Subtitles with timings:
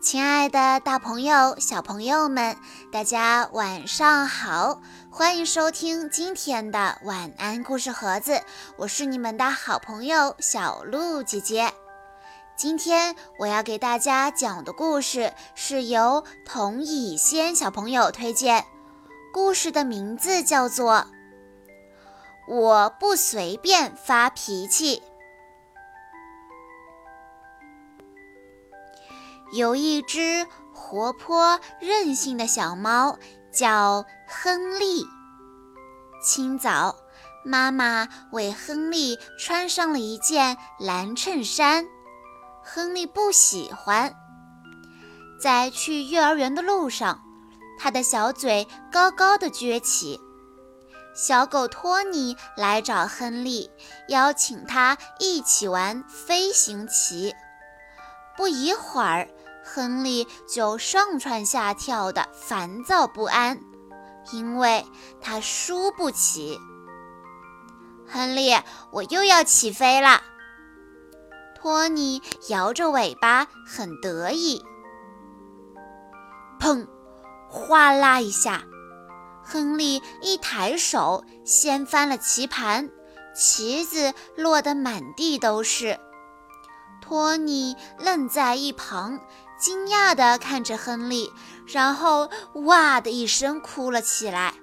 [0.00, 2.56] 亲爱的，大朋友、小朋友们，
[2.92, 4.80] 大家晚上好！
[5.10, 8.40] 欢迎收听今天的晚安故事盒子，
[8.76, 11.72] 我是你们的好朋友小鹿姐姐。
[12.56, 18.64] 今天我要给大家讲的故事是由童以仙小朋友推荐，
[19.32, 21.06] 故事的名字叫做
[22.54, 25.02] 《我不随便发脾气》。
[29.58, 33.18] 有一只活泼任性的小猫，
[33.52, 35.04] 叫亨利。
[36.22, 36.94] 清早，
[37.44, 41.84] 妈妈为亨利穿上了一件蓝衬衫，
[42.62, 44.14] 亨利不喜欢。
[45.42, 47.20] 在去幼儿园的路上，
[47.80, 50.20] 他的小嘴高高的撅起。
[51.16, 53.68] 小狗托尼来找亨利，
[54.06, 57.34] 邀请他一起玩飞行棋。
[58.36, 59.28] 不一会儿。
[59.74, 63.60] 亨利就上蹿下跳的，烦躁不安，
[64.32, 64.86] 因为
[65.20, 66.58] 他输不起。
[68.06, 68.56] 亨利，
[68.90, 70.22] 我又要起飞了。
[71.54, 74.64] 托尼摇着尾巴，很得意。
[76.58, 76.86] 砰！
[77.50, 78.62] 哗啦一下，
[79.44, 82.90] 亨利一抬手，掀翻了棋盘，
[83.34, 85.98] 棋子落得满地都是。
[87.02, 89.20] 托尼愣在一旁。
[89.58, 91.32] 惊讶地看着亨利，
[91.66, 94.54] 然后哇的一声哭了起来。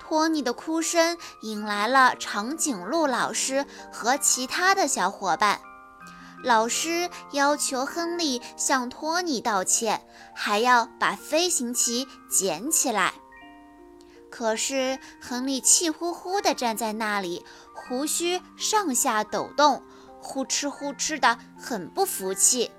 [0.00, 5.60] 托尼的哭声引来了长颈鹿老师和其他的小伙伴。
[6.42, 13.12] 老师要求亨利向托尼道歉，还要把飞行棋捡起来。
[14.30, 19.82] 可是亨利气呼呼地站在那里，胡须上下抖动，
[20.20, 22.70] 呼哧呼哧的，很不服气。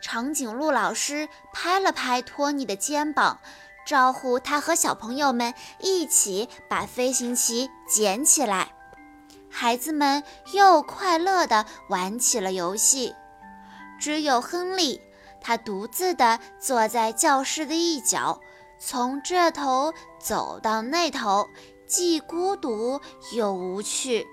[0.00, 3.38] 长颈鹿老师拍了拍托尼的肩膀，
[3.86, 8.72] 招呼他和小朋友们一起把飞行棋捡起来。
[9.50, 13.14] 孩子们又快乐地玩起了游戏。
[13.98, 15.00] 只有亨利，
[15.40, 18.40] 他独自地坐在教室的一角，
[18.78, 21.48] 从这头走到那头，
[21.86, 23.00] 既孤独
[23.32, 24.26] 又无趣。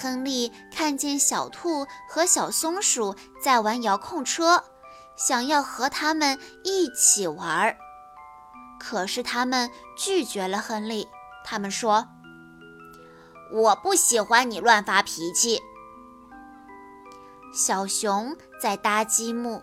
[0.00, 4.62] 亨利看见小兔和小松鼠在玩遥控车，
[5.16, 7.76] 想要和他们一起玩，
[8.78, 11.08] 可是他们拒绝了亨利。
[11.44, 12.06] 他们说
[13.52, 15.60] ：“我不喜欢你乱发脾气。”
[17.52, 19.62] 小熊在搭积木，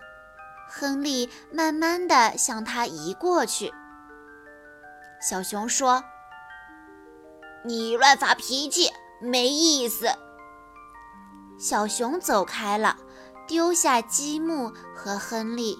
[0.68, 3.72] 亨利慢慢地向他移过去。
[5.22, 6.04] 小熊说
[7.64, 8.92] ：“你乱发脾气
[9.22, 10.10] 没意思。”
[11.58, 12.98] 小熊走开了，
[13.48, 15.78] 丢下积木和亨利。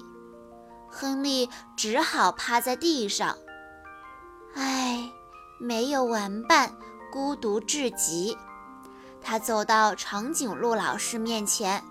[0.90, 3.36] 亨利只好趴在地上。
[4.54, 5.12] 唉，
[5.60, 6.74] 没有玩伴，
[7.12, 8.38] 孤独至极。
[9.22, 11.84] 他走到长颈鹿老师面前。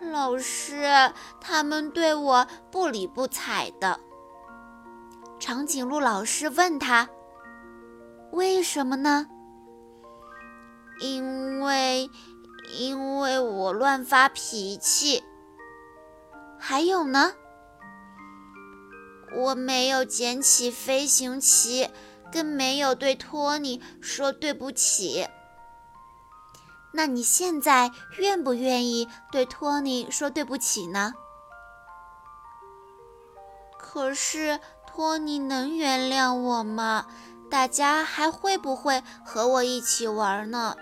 [0.00, 3.98] 老师，他们对我不理不睬的。
[5.38, 7.08] 长颈鹿老师问他
[8.32, 9.26] ：“为什么呢？”
[11.00, 12.10] 因为。
[12.72, 15.24] 因为我乱发脾气，
[16.58, 17.34] 还有呢，
[19.36, 21.88] 我没有捡起飞行棋，
[22.32, 25.26] 更没有对托尼说对不起。
[26.92, 31.14] 那你现在愿不愿意对托尼说对不起呢？
[33.78, 37.06] 可是托尼能原谅我吗？
[37.50, 40.76] 大家还会不会和我一起玩呢？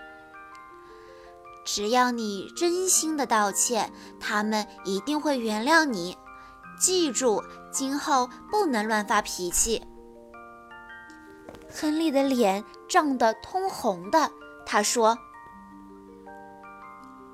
[1.67, 3.91] 只要你真心的道歉，
[4.21, 6.17] 他们一定会原谅你。
[6.79, 9.83] 记住，今后不能乱发脾气。
[11.69, 14.31] 亨利的脸涨得通红的，
[14.65, 15.17] 他说：“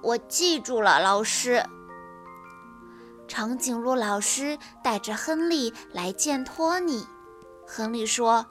[0.02, 1.64] 我记住了，老师。”
[3.30, 7.06] 长颈鹿老师带着亨利来见托尼。
[7.68, 8.48] 亨利说：“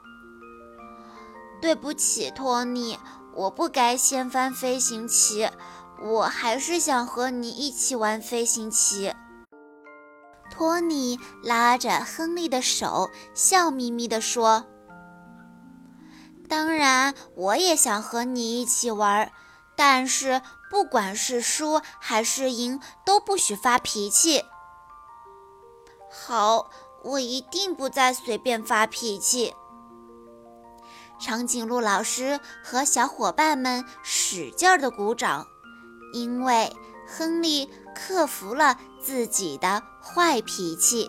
[1.61, 2.97] 对不起，托尼。”
[3.35, 5.49] 我不该掀翻飞行棋，
[6.03, 9.15] 我还是想和你一起玩飞行棋。
[10.51, 14.67] 托尼拉着亨利的手，笑眯眯地说
[16.47, 19.33] ：“当然，我也想和你一起玩，
[19.75, 24.45] 但是不管是输还是赢，都不许发脾气。”
[26.13, 26.69] 好，
[27.03, 29.55] 我一定不再随便发脾气。
[31.23, 35.47] 长颈鹿老师和小伙伴们使劲地鼓掌，
[36.13, 36.75] 因为
[37.07, 41.09] 亨利克服了自己的坏脾气。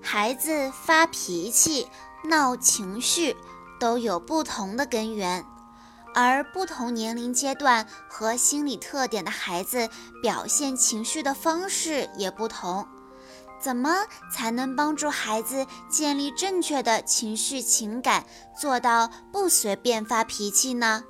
[0.00, 1.86] 孩子发脾气、
[2.24, 3.36] 闹情绪
[3.78, 5.44] 都有不同的根源，
[6.14, 9.90] 而不同年龄阶段和心理特点的孩子
[10.22, 12.88] 表现情绪的方式也不同。
[13.66, 18.24] 怎么才能帮助孩子建立正确的情绪情感，
[18.56, 21.02] 做到不随便发脾气呢？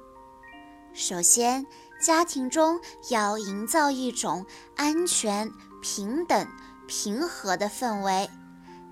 [0.94, 1.67] 首先，
[2.00, 2.81] 家庭中
[3.11, 6.49] 要营造一种安全、平等、
[6.88, 8.31] 平和的氛围。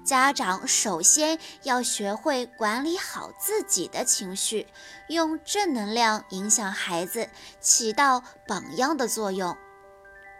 [0.05, 4.67] 家长首先要学会管理好自己的情绪，
[5.09, 7.31] 用正能量影响孩子，
[7.63, 9.57] 起到榜样的作用。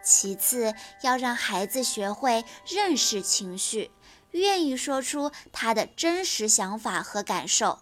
[0.05, 3.91] 其次，要让孩子学会认识情绪，
[4.31, 7.79] 愿意说出他的真实想法和感受。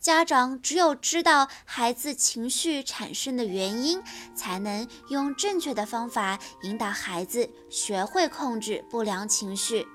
[0.00, 4.02] 家长只有知道孩子情绪产生的原因，
[4.34, 9.86] 才能用正确的方法引导孩子学会控制不良情绪。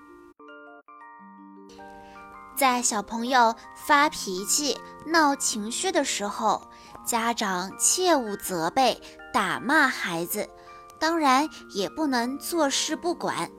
[2.56, 6.70] 在小朋友发脾气、闹情绪的时候，
[7.06, 9.02] 家长切勿责备、
[9.34, 10.50] 打骂孩子。
[11.00, 13.50] 当然也不能坐视不管，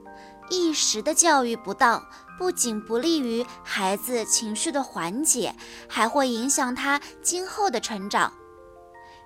[0.49, 2.03] 一时的教育不当，
[2.37, 5.55] 不仅不利于孩子情绪的缓解，
[5.87, 8.33] 还会影响他今后的成长。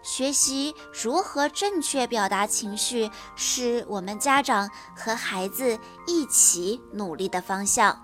[0.02, 5.78] 学习如何正确表达情绪，是我们家长和孩子
[6.08, 7.98] 一起努力的方向。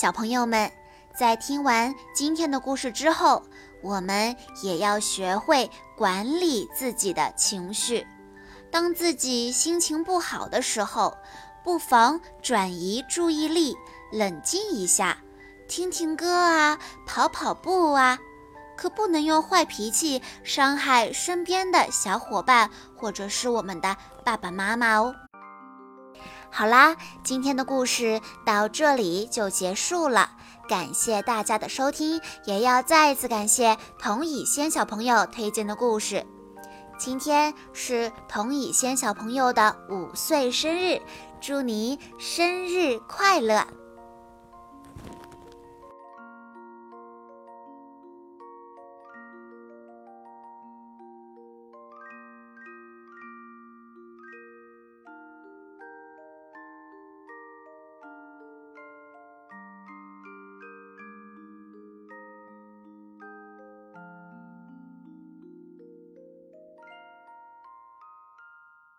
[0.00, 0.70] 小朋友们，
[1.18, 3.42] 在听完今天的故事之后，
[3.82, 8.06] 我们也要学会管理自己的情绪。
[8.74, 11.16] 当自己心情不好的时候，
[11.62, 13.76] 不妨转移注意力，
[14.10, 15.18] 冷静一下，
[15.68, 16.76] 听听歌啊，
[17.06, 18.18] 跑跑步啊，
[18.76, 25.14] 可不能用坏脾气伤害身边的小伙伴或者是我们的爸爸妈妈哦。
[26.50, 30.30] 好啦，今天的故事到这里就结束了，
[30.68, 36.26] 感谢大家的收听，也要再一次感谢童以仙小朋友推荐的故事。
[36.96, 41.00] 今天是童以轩小朋友的五岁生日，
[41.40, 43.66] 祝你生日快乐！